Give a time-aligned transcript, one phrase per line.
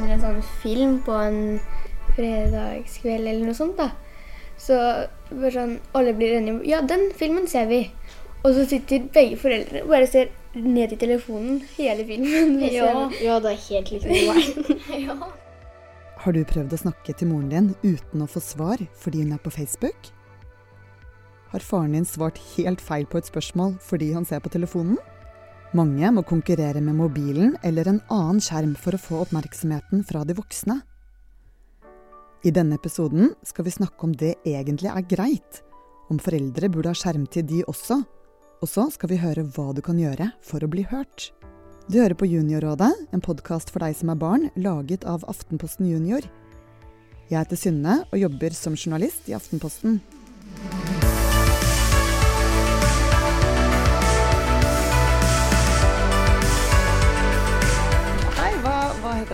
[0.00, 1.40] under en sånn film på en
[2.16, 3.90] fredagskveld eller noe sånt, da.
[4.60, 4.76] Så
[5.30, 7.84] bare sånn, alle blir enige om Ja, den filmen ser vi.
[8.40, 12.56] Og så sitter begge foreldrene og bare ser ned i telefonen hele filmen.
[12.72, 14.72] Ja, ja det er helt meg.
[15.06, 15.16] ja.
[16.20, 19.44] Har du prøvd å snakke til moren din uten å få svar fordi hun er
[19.44, 20.10] på Facebook?
[21.50, 24.98] Har faren din svart helt feil på et spørsmål fordi han ser på telefonen?
[25.70, 30.34] Mange må konkurrere med mobilen eller en annen skjerm for å få oppmerksomheten fra de
[30.34, 30.80] voksne.
[32.42, 35.60] I denne episoden skal vi snakke om det egentlig er greit,
[36.10, 38.00] om foreldre burde ha skjermtid de også,
[38.60, 41.30] og så skal vi høre hva du kan gjøre for å bli hørt.
[41.86, 46.26] Du hører på Juniorrådet, en podkast for deg som er barn, laget av Aftenposten Junior.
[47.30, 50.00] Jeg heter Synne og jobber som journalist i Aftenposten.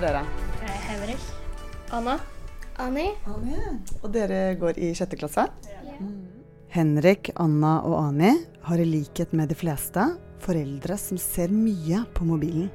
[0.06, 0.22] Dere?
[0.86, 1.26] Henrik.
[1.94, 2.16] Anna?
[2.82, 3.08] Anni?
[4.02, 5.46] Og dere går i sjette klasse?
[6.76, 8.34] Henrik, Anna og Ani
[8.66, 10.02] har i likhet med de fleste
[10.44, 12.68] foreldre som ser mye på mobilen.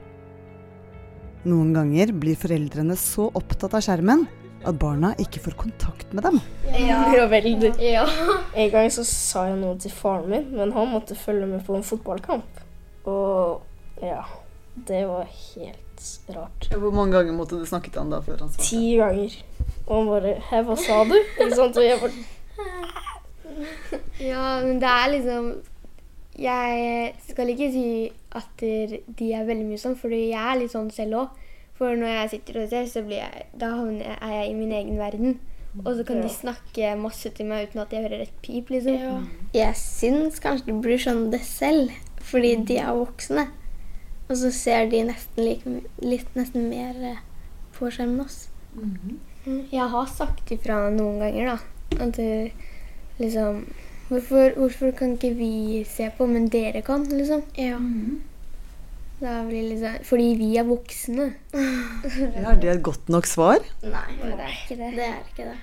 [1.46, 4.28] Noen ganger blir foreldrene så opptatt av skjermen
[4.62, 6.40] at barna ikke får kontakt med dem.
[6.70, 7.26] Ja.
[7.30, 7.74] veldig.
[7.82, 8.06] Ja.
[8.54, 11.78] En gang så sa jeg noe til faren min, men han måtte følge med på
[11.78, 12.62] en fotballkamp.
[13.09, 14.22] Og ja,
[14.88, 15.91] det var helt
[16.36, 16.68] rart.
[16.72, 18.68] Hvor mange ganger måtte du snakke til han da før han svarte?
[18.70, 19.36] Ti ganger.
[19.88, 21.16] Og han bare Hæ, hva sa du?
[21.18, 21.78] Ikke sant?
[21.78, 22.12] Og jeg bare
[24.22, 25.48] ja, men det er liksom
[26.40, 27.86] Jeg skal ikke si
[28.32, 31.40] at de er veldig mye sånn, for jeg er litt sånn selv òg.
[31.76, 34.96] For når jeg sitter og ser, så blir jeg, da er jeg i min egen
[35.02, 35.34] verden.
[35.84, 36.24] Og så kan Ja.
[36.24, 39.28] de snakke masse til meg uten at jeg hører et pip, liksom.
[39.54, 43.48] Jeg syns kanskje de blir skjønne det selv, fordi de er voksne.
[44.32, 47.18] Og så ser de nesten, like, litt, nesten mer eh,
[47.76, 48.46] på skjermen oss.
[48.72, 49.18] Mm,
[49.74, 52.03] Jeg har sagt ifra noen ganger, da.
[52.06, 52.52] At du
[53.19, 53.66] liksom
[54.08, 57.44] hvorfor, hvorfor kan ikke vi se på, men dere kan, liksom?
[57.59, 57.75] Ja.
[59.19, 61.28] Da blir liksom Fordi vi er voksne.
[61.53, 63.59] Ja, er det et godt nok svar?
[63.84, 64.94] Nei, det er ikke det.
[64.96, 65.59] det er ikke det.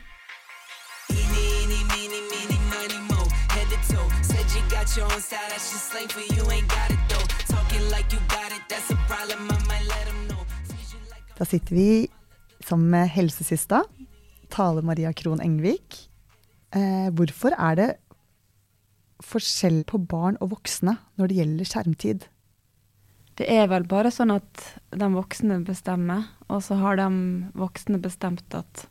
[4.22, 6.42] Said you got your own that's just slang for you.
[6.52, 6.97] Ain't got it
[11.38, 12.08] Da sitter vi
[12.66, 13.84] sammen med helsesista,
[14.50, 16.08] Tale Maria Krohn Engvik.
[16.74, 17.88] Eh, hvorfor er det
[19.22, 22.26] forskjell på barn og voksne når det gjelder skjermtid?
[23.38, 27.06] Det er vel bare sånn at de voksne bestemmer, og så har de
[27.54, 28.88] voksne bestemt at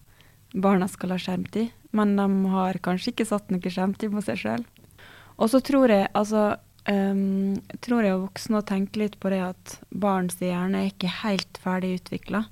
[0.56, 4.64] barna skal ha skjermtid, men de har kanskje ikke satt noe skjermtid på seg sjøl.
[5.36, 6.54] Og så tror jeg altså
[6.92, 11.12] ehm, tror jeg er voksne og tenker litt på det at barns hjerne er ikke
[11.24, 12.46] helt ferdig utvikla.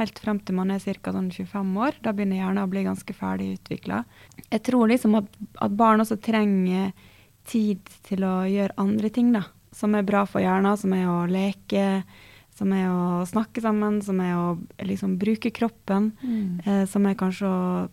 [0.00, 1.12] helt frem til man er ca.
[1.12, 1.98] Sånn 25 år.
[2.00, 4.04] Da begynner hjernen å bli ganske ferdig utvikla.
[4.48, 5.28] Jeg tror liksom at,
[5.60, 6.92] at barn også trenger
[7.44, 9.44] tid til å gjøre andre ting, da.
[9.76, 12.02] Som er bra for hjernen, som er å leke,
[12.56, 14.46] som er å snakke sammen, som er å
[14.84, 16.12] liksom bruke kroppen.
[16.64, 17.88] Eh, som er kanskje å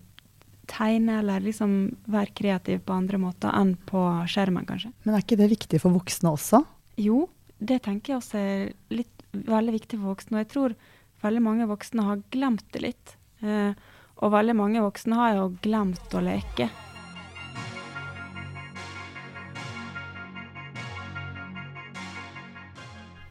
[0.67, 1.73] tegne eller liksom
[2.11, 4.91] være kreativ på andre måter enn på skjermen, kanskje.
[5.05, 6.63] Men er ikke det viktig for voksne også?
[7.01, 7.25] Jo,
[7.59, 10.37] det tenker jeg også er litt, veldig viktig for voksne.
[10.37, 10.75] Og jeg tror
[11.23, 13.15] veldig mange voksne har glemt det litt.
[13.41, 13.71] Eh,
[14.17, 16.69] og veldig mange voksne har jo glemt å leke.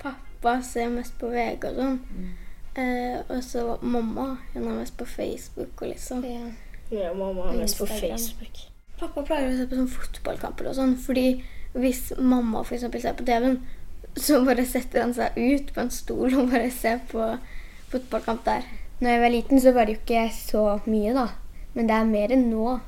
[0.02, 1.98] Pappa ser mest på VG og sånn.
[2.76, 6.22] Eh, og så mamma hun er mest på Facebook og liksom.
[6.28, 6.46] Ja.
[6.90, 8.60] Ja, mamma er mest på Facebook.
[9.00, 11.26] Pappa pleier å se på sånn fotballkamper og sånn, fordi
[11.76, 12.86] hvis mamma f.eks.
[13.02, 13.58] ser på TV-en,
[14.16, 17.26] så bare setter han seg ut på en stol og bare ser på
[17.92, 18.64] fotballkamp der.
[19.00, 21.26] Når jeg var liten, så var det jo ikke så mye, da.
[21.74, 22.78] Men det er mer enn nå.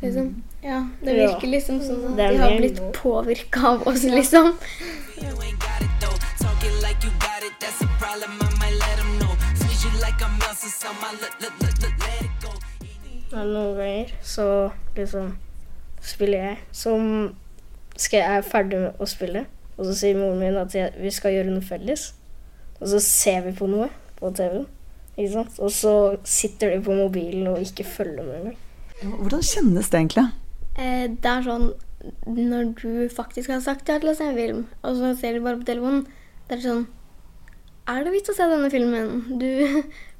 [0.00, 0.30] Liksom.
[0.62, 4.54] Ja, det virker liksom som at Det de har blitt påvirka av oss, liksom.
[11.82, 11.97] you
[13.28, 14.46] Ja, noen ganger så
[14.96, 15.34] liksom
[16.04, 16.58] spiller jeg.
[16.72, 17.34] Som
[17.98, 19.44] skal jeg er ferdig med å spille,
[19.76, 22.12] og så sier moren min at jeg, vi skal gjøre noe felles.
[22.78, 24.66] Og så ser vi på noe på TV-en.
[25.18, 25.58] Ikke sant?
[25.58, 25.92] Og så
[26.28, 28.58] sitter de på mobilen og ikke følger med engang.
[29.02, 30.26] Hvordan kjennes det egentlig?
[30.78, 31.68] Eh, det er sånn
[32.26, 35.42] når du faktisk har sagt ja til å se en film, og så ser du
[35.42, 36.04] bare på telefonen,
[36.48, 36.86] det er sånn
[37.88, 39.38] Er det vits å se denne filmen?
[39.40, 39.48] Du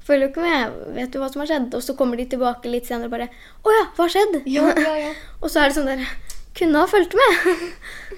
[0.09, 0.79] følger jo ikke med.
[0.97, 1.69] Vet du hva som har skjedd?
[1.77, 4.39] Og så kommer de tilbake litt senere og bare Å ja, hva har skjedd?
[5.43, 6.03] og så er det sånn der
[6.57, 7.53] Kunne ha fulgt med.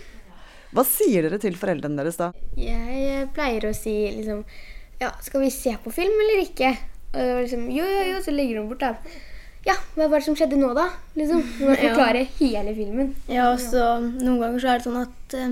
[0.71, 2.29] Hva sier dere til foreldrene deres da?
[2.55, 4.45] Jeg eh, pleier å si liksom
[5.01, 6.69] Ja, skal vi se på film eller ikke?
[7.11, 9.17] Og det var liksom Jo, jo, jo, så legger hun bort, da.
[9.67, 10.87] Ja, hva var det som skjedde nå, da?
[11.19, 11.43] Liksom.
[11.59, 11.91] Hun må Ja.
[11.91, 13.11] forklare hele filmen.
[13.27, 15.51] Ja, og så noen ganger så er det sånn at uh,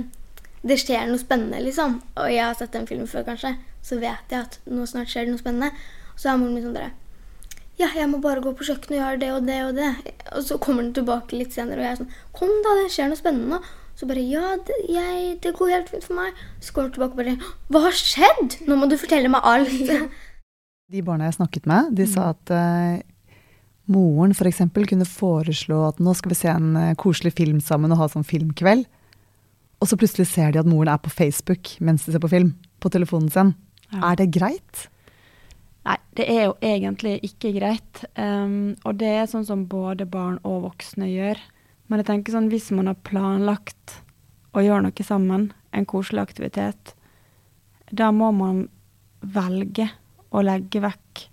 [0.71, 1.99] det skjer noe spennende, liksom.
[2.15, 3.53] Og jeg har sett den filmen før, kanskje.
[3.85, 5.69] Så vet jeg at nå snart skjer det noe spennende.
[6.19, 6.95] Så er moren min sånn derre
[7.79, 9.91] Ja, jeg må bare gå på kjøkkenet og gjøre det og det og det.
[10.35, 13.11] Og så kommer den tilbake litt senere, og jeg er sånn Kom, da, det skjer
[13.11, 13.61] noe spennende.
[13.99, 16.35] Så bare Ja, det, jeg, det går helt fint for meg.
[16.63, 17.37] Så kommer den tilbake og bare
[17.71, 18.59] Hva har skjedd?
[18.67, 20.11] Nå må du fortelle meg alt.
[20.89, 22.95] De barna jeg snakket med, de sa at uh,
[23.93, 24.63] moren f.eks.
[24.73, 28.25] kunne foreslå at nå skal vi se en uh, koselig film sammen og ha sånn
[28.25, 28.87] filmkveld.
[29.77, 32.55] Og så plutselig ser de at moren er på Facebook mens de ser på film.
[32.81, 33.53] På telefonen sin.
[33.91, 34.01] Ja.
[34.09, 34.87] Er det greit?
[35.89, 38.03] Nei, det er jo egentlig ikke greit.
[38.13, 41.39] Um, og det er sånn som både barn og voksne gjør.
[41.89, 43.95] Men jeg tenker sånn, hvis man har planlagt
[44.53, 46.93] å gjøre noe sammen, en koselig aktivitet,
[47.89, 48.67] da må man
[49.21, 49.87] velge
[50.29, 51.25] å legge vekk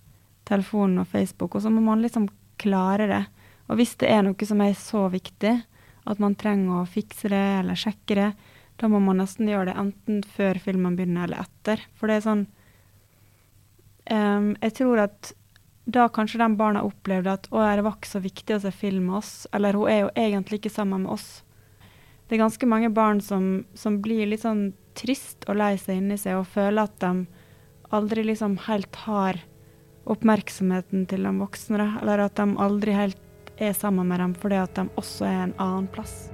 [0.49, 2.31] telefonen og Facebook, og så må man liksom
[2.61, 3.23] klare det.
[3.69, 5.53] Og hvis det er noe som er så viktig
[6.07, 8.31] at man trenger å fikse det eller sjekke det,
[8.81, 11.83] da må man nesten gjøre det enten før filmen begynner eller etter.
[11.97, 12.47] For det er sånn
[14.07, 15.33] Em, jeg tror at
[15.87, 19.11] da kanskje de barna opplevde at å, det var ikke så viktig å se film
[19.11, 21.29] med oss, eller hun er jo egentlig ikke sammen med oss.
[22.27, 26.19] Det er ganske mange barn som, som blir litt sånn trist og lei seg inni
[26.19, 27.27] seg og føler at de
[27.95, 29.39] aldri liksom helt har
[30.11, 33.23] oppmerksomheten til de voksne, eller at de aldri helt
[33.63, 36.27] er sammen med dem fordi at de også er en annen plass.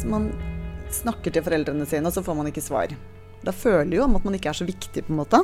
[0.00, 0.30] Hvis man
[0.88, 2.88] snakker til foreldrene sine, og så får man ikke svar.
[3.44, 5.42] Da føler jo om at man ikke er så viktig, på en måte.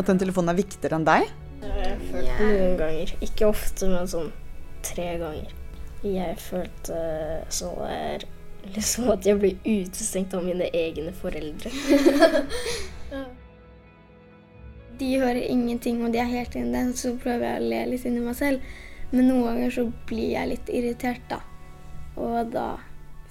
[0.00, 1.28] At den telefonen er viktigere enn deg.
[1.60, 3.12] Det har jeg følt noen ganger.
[3.26, 4.32] Ikke ofte, men sånn
[4.88, 5.52] tre ganger.
[6.08, 7.02] Jeg følte
[7.52, 8.24] så er
[8.78, 11.68] liksom at jeg blir utestengt av mine egne foreldre.
[15.04, 18.08] De hører ingenting, og de er helt inni den, så prøver jeg å le litt
[18.08, 18.76] inni meg selv.
[19.12, 21.44] Men noen ganger så blir jeg litt irritert, da.
[22.16, 22.70] Og da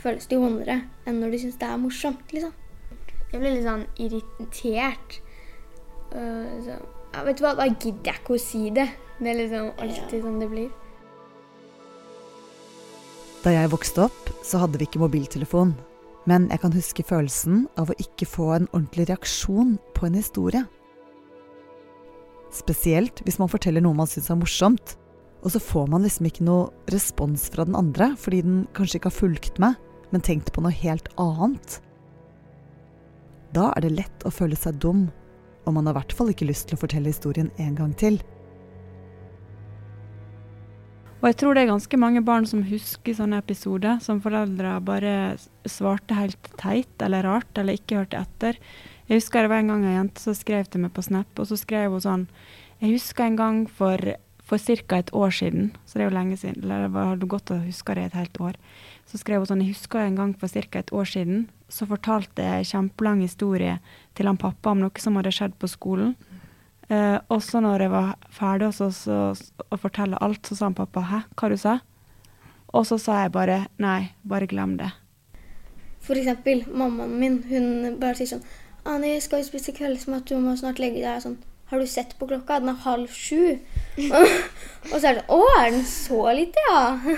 [0.01, 2.53] føles det jo vondere enn når de syns det er morsomt, liksom.
[3.31, 5.17] Jeg ble litt sånn irritert.
[6.13, 6.77] Uh, så,
[7.13, 8.87] ja, vet du hva, da gidder jeg ikke å si det.
[9.17, 10.69] Det er liksom alltid sånn det blir.
[13.43, 15.75] Da jeg vokste opp, så hadde vi ikke mobiltelefon.
[16.27, 20.63] Men jeg kan huske følelsen av å ikke få en ordentlig reaksjon på en historie.
[22.53, 24.95] Spesielt hvis man forteller noe man syns er morsomt,
[25.45, 29.11] og så får man liksom ikke noe respons fra den andre fordi den kanskje ikke
[29.11, 29.77] har fulgt med,
[30.11, 31.81] men tenkt på noe helt annet.
[33.55, 35.07] Da er det lett å føle seg dum,
[35.65, 38.19] og man har i hvert fall ikke lyst til å fortelle historien en gang til.
[41.17, 45.13] Og jeg tror det er ganske mange barn som husker sånne episoder som foreldre bare
[45.65, 48.59] svarte helt teit eller rart eller ikke hørte etter.
[49.09, 51.49] Jeg husker det var en gang en jente som skrev til meg på Snap, og
[51.49, 52.25] så skrev hun sånn
[52.77, 53.97] Jeg husker en gang for,
[54.47, 54.97] for ca.
[54.97, 57.95] et år siden, så det er jo lenge siden, eller det var- godt å huske
[57.95, 58.55] det et helt år.
[59.05, 60.79] Så skrev hun sånn Jeg husker en gang for ca.
[60.79, 63.79] et år siden, så fortalte jeg en kjempelang historie
[64.15, 66.15] til han pappa om noe som hadde skjedd på skolen.
[66.89, 70.73] Eh, og så når jeg var ferdig også, så, å fortelle alt, så sa han
[70.73, 71.79] pappa 'hæ, hva du sa?'
[72.73, 74.93] Og så sa jeg bare 'nei, bare glem det'.
[75.99, 78.43] For eksempel mammaen min, hun bare sier sånn
[78.85, 81.21] 'Ani, skal vi spise kveldsmat, du må snart legge deg.
[81.21, 81.37] Sånn,
[81.69, 82.61] har du sett på klokka?
[82.63, 83.57] Den er halv sju.
[84.91, 87.17] og så er det sånn Å, er den så lite, ja?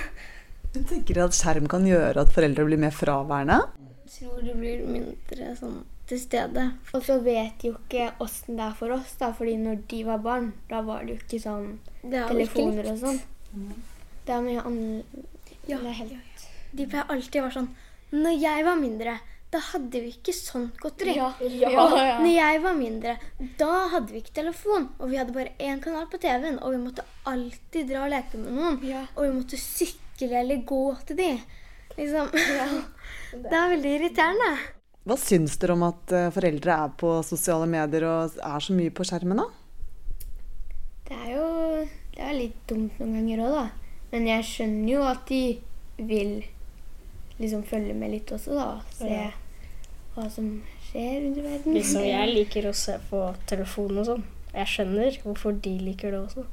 [0.74, 3.62] Jeg tenker at skjerm kan gjøre at foreldre blir mer fraværende.
[4.06, 5.80] Jeg tror det blir mindre sånn
[6.10, 6.66] til stede.
[6.94, 9.32] Og så vet de jo ikke åssen det er for oss, da.
[9.38, 11.68] Fordi når de var barn, da var det jo ikke sånn
[12.02, 13.20] er ikke telefoner og sånn.
[14.26, 16.20] Det er mye annet Ja, ja, ja.
[16.74, 17.70] De pleier alltid å være sånn
[18.14, 19.16] Når jeg var mindre,
[19.50, 21.16] da hadde vi ikke sånt godteri.
[21.18, 22.18] Ja, ja, ja.
[22.22, 23.16] når jeg var mindre,
[23.58, 24.90] da hadde vi ikke telefon.
[25.00, 28.42] Og vi hadde bare én kanal på TV-en, og vi måtte alltid dra og leke
[28.42, 28.78] med noen.
[28.86, 29.06] Ja.
[29.16, 31.32] Og vi måtte sykle eller gå til de.
[31.98, 32.30] Liksom.
[33.50, 34.52] Det er veldig irriterende.
[35.10, 38.94] Hva syns dere om at eh, foreldre er på sosiale medier og er så mye
[38.94, 39.48] på skjermen, da?
[41.10, 41.48] Det er jo
[42.20, 43.66] det er litt dumt noen ganger òg, da.
[44.12, 45.44] Men jeg skjønner jo at de
[46.10, 46.34] vil
[47.40, 48.82] liksom følge med litt også, da.
[48.92, 49.30] Se Ja.
[50.16, 51.74] hva som skjer rundt i verden.
[51.74, 54.24] Liksom, jeg liker å se på telefonen og sånn.
[54.54, 56.46] Jeg skjønner hvorfor de liker det også.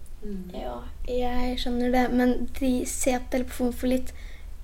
[0.52, 4.12] Ja, jeg skjønner det, men de ser på telefonen for litt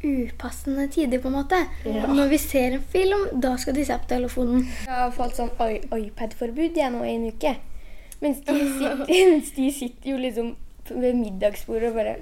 [0.02, 1.60] upassende tider, på en måte.
[1.86, 2.06] Ja.
[2.10, 4.64] Når vi ser en film, da skal de se på telefonen.
[4.82, 7.52] Jeg har fått sånn iPad-forbud jeg nå i en uke.
[8.22, 10.50] Mens de, sitter, mens de sitter jo liksom
[10.90, 12.16] ved middagsbordet og bare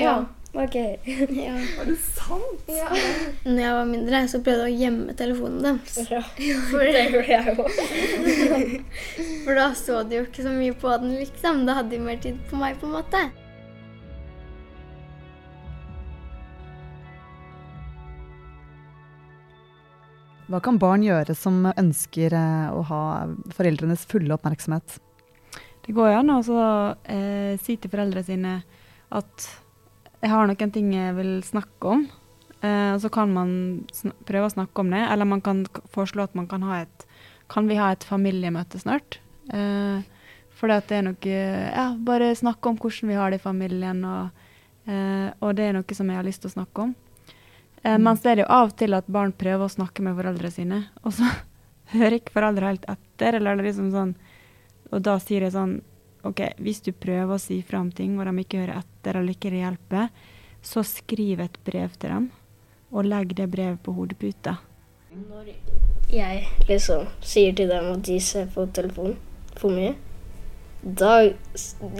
[0.00, 0.14] Ja.
[0.52, 0.74] OK.
[1.44, 1.54] Ja.
[1.54, 2.70] Er det sant?
[3.44, 5.98] Når jeg var mindre, så prøvde jeg å gjemme telefonen deres.
[6.10, 6.22] Ja,
[6.96, 7.76] det gjorde jeg òg.
[9.44, 11.62] For da så de jo ikke så mye på den, liksom.
[11.68, 13.22] Da hadde de mer tid på meg, på en måte.
[20.50, 23.02] Hva kan barn gjøre som ønsker eh, å ha
[23.54, 24.98] foreldrenes fulle oppmerksomhet?
[25.86, 26.40] Det går jo an å
[27.06, 28.56] eh, si til foreldrene sine
[29.14, 29.46] at
[30.20, 32.06] jeg har noen ting jeg vil snakke om.
[32.60, 33.52] Eh, og så kan man
[34.28, 37.06] prøve å snakke om det, eller man kan foreslå at man kan ha et
[37.50, 39.18] Kan vi ha et familiemøte snart?
[39.50, 40.04] Eh,
[40.54, 44.28] for det er noe Ja, bare snakke om hvordan vi har det i familien, og,
[44.86, 46.94] eh, og det er noe som jeg har lyst til å snakke om.
[47.82, 50.52] Eh, mens det er jo av og til at barn prøver å snakke med foreldrene
[50.52, 51.26] sine, og så
[51.96, 54.14] hører ikke foreldre helt etter, eller er liksom sånn
[54.90, 55.76] Og da sier jeg sånn
[56.26, 59.36] OK, hvis du prøver å si fra om ting, og de ikke hører etter eller
[59.36, 60.10] ikke hjelper,
[60.62, 62.28] så skriv et brev til dem,
[62.92, 64.58] og legg det brevet på hodeputa.
[65.10, 65.48] Når
[66.12, 69.16] jeg liksom sier til dem at de ser på telefonen
[69.56, 69.94] for mye,
[70.82, 71.30] da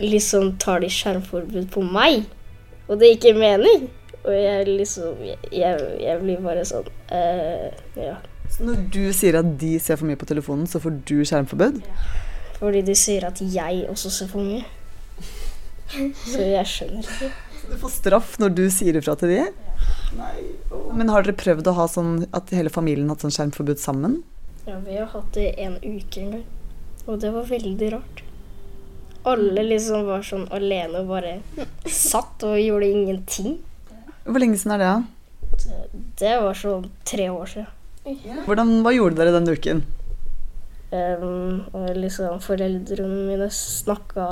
[0.01, 2.25] liksom tar de skjermforbud på meg.
[2.87, 3.89] Og det er ikke mening.
[4.21, 8.19] Og jeg liksom Jeg, jeg, blir bare sånn uh, Ja.
[8.51, 11.79] Så når du sier at de ser for mye på telefonen, så får du skjermforbud?
[12.61, 14.63] Fordi de sier at jeg også ser for mye.
[16.23, 17.31] Så jeg skjønner ikke.
[17.61, 19.41] Så Du får straff når du sier ifra til de?
[20.93, 24.21] Men har dere prøvd å ha sånn at hele familien har hatt sånn skjermforbud sammen?
[24.67, 26.45] Ja, vi har hatt det en uke en gang.
[27.09, 28.21] Og det var veldig rart.
[29.29, 31.35] Alle liksom var sånn alene og bare
[31.89, 33.57] satt og gjorde ingenting.
[34.25, 34.91] Hvor lenge siden er det?
[34.93, 35.89] da?
[36.21, 37.77] Det var sånn tre år siden.
[38.47, 39.83] Hvordan, hva gjorde dere den uken?
[40.91, 44.25] Um, og liksom foreldrene mine snakka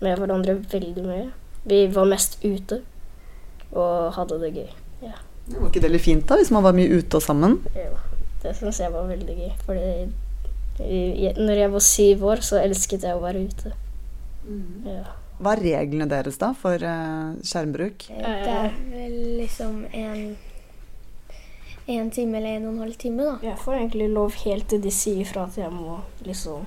[0.00, 1.26] med hverandre veldig mye.
[1.68, 2.80] Vi var mest ute
[3.76, 4.70] og hadde det gøy.
[5.02, 7.58] Det Var ikke det litt fint da, hvis man var mye ute og sammen?
[7.76, 7.92] Jo,
[8.42, 9.52] det syns jeg var veldig gøy.
[9.66, 13.76] Fordi når jeg var syv år, så elsket jeg å være ute.
[14.86, 15.04] Ja.
[15.36, 18.08] Hva er reglene deres da for uh, skjermbruk?
[18.08, 20.36] Det er vel liksom en
[21.86, 23.38] en time eller en og en halv time, da.
[23.46, 26.66] Jeg får egentlig lov helt til de sier fra at jeg må liksom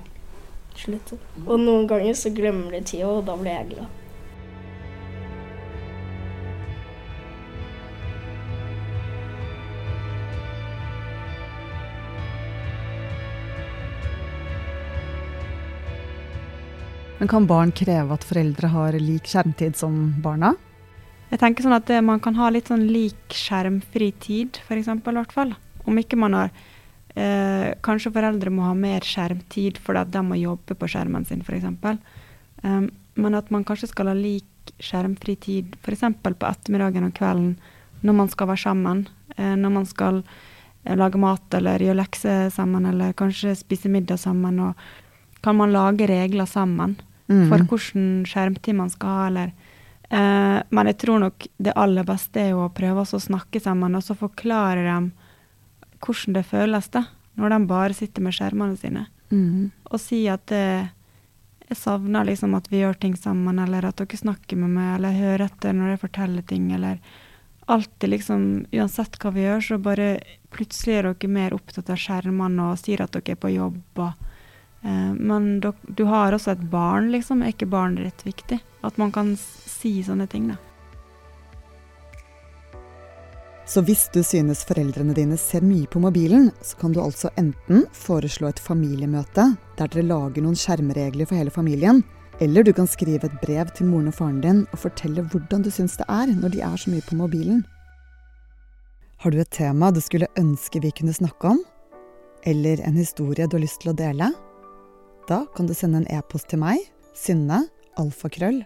[0.80, 1.18] slutte.
[1.46, 3.96] Og noen ganger så glemmer de tida, og da blir jeg glad.
[17.20, 20.54] Men kan barn kreve at foreldre har lik skjermtid som barna?
[21.30, 25.20] Jeg tenker sånn at det, man kan ha litt sånn lik skjermfri tid, eksempel, i
[25.22, 25.52] hvert fall.
[25.86, 26.50] Om ikke man har
[27.14, 31.44] eh, Kanskje foreldre må ha mer skjermtid fordi at de må jobbe på skjermen sin,
[31.46, 31.68] f.eks.
[32.64, 36.02] Um, men at man kanskje skal ha lik skjermfri tid f.eks.
[36.22, 37.54] på ettermiddagen og kvelden
[38.04, 39.04] når man skal være sammen.
[39.36, 44.18] Eh, når man skal eh, lage mat eller gjøre lekser sammen, eller kanskje spise middag
[44.18, 44.58] sammen.
[44.66, 46.98] Og kan man lage regler sammen
[47.30, 49.52] for hvordan skjermtid man skal ha, eller
[50.10, 53.96] eh, Men jeg tror nok det aller beste er jo å prøve å snakke sammen,
[53.96, 55.10] og så forklare dem
[56.00, 57.04] hvordan det føles, da,
[57.36, 59.06] når de bare sitter med skjermene sine.
[59.30, 59.70] Mm.
[59.90, 60.90] Og si at eh,
[61.70, 65.18] jeg savner liksom at vi gjør ting sammen, eller at dere snakker med meg, eller
[65.18, 66.98] hører etter når jeg forteller ting, eller
[67.70, 70.08] alltid liksom Uansett hva vi gjør, så bare
[70.50, 73.78] plutselig er dere mer opptatt av skjermene og sier at dere er på jobb.
[74.02, 74.29] og
[74.82, 77.42] men du, du har også et barn, liksom.
[77.42, 78.60] Er ikke barnet ditt viktig?
[78.86, 80.56] At man kan si sånne ting, da.
[83.70, 87.84] Så hvis du synes foreldrene dine ser mye på mobilen, så kan du altså enten
[87.94, 89.44] foreslå et familiemøte
[89.78, 92.00] der dere lager noen skjermregler for hele familien,
[92.42, 95.70] eller du kan skrive et brev til moren og faren din og fortelle hvordan du
[95.70, 97.62] syns det er når de er så mye på mobilen.
[99.22, 101.62] Har du et tema du skulle ønske vi kunne snakke om?
[102.42, 104.32] Eller en historie du har lyst til å dele?
[105.30, 106.80] Da kan du sende en e-post til meg,
[107.14, 107.60] synne,
[108.02, 108.64] alfakrøll,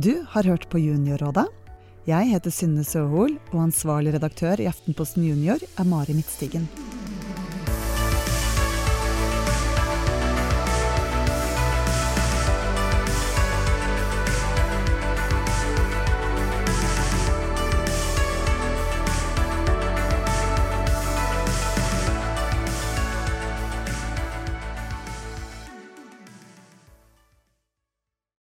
[0.00, 1.44] Du har hørt på Juniorrådet.
[2.08, 6.64] Jeg heter Synne Søhol, og ansvarlig redaktør i Aftenposten Junior er Mari Midtstigen.